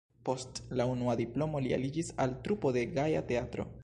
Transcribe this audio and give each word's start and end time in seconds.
Post 0.27 0.61
la 0.79 0.85
unua 0.93 1.13
diplomo 1.19 1.61
li 1.65 1.75
aliĝis 1.77 2.09
al 2.25 2.33
trupo 2.47 2.73
de 2.79 2.85
Gaja 2.97 3.23
Teatro. 3.33 3.67